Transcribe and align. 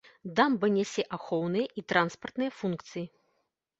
Дамба 0.37 0.69
нясе 0.77 1.03
ахоўныя 1.19 1.67
і 1.81 1.85
транспартныя 1.93 2.51
функцыі. 2.63 3.05